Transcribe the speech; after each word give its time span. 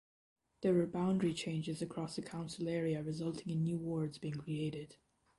There 0.61 0.73
were 0.73 0.87
boundary 0.87 1.31
changes 1.31 1.79
across 1.83 2.15
the 2.15 2.23
council 2.23 2.67
area 2.67 3.03
resulting 3.03 3.51
in 3.53 3.61
new 3.61 3.77
wards 3.77 4.17
being 4.17 4.33
created. 4.33 4.95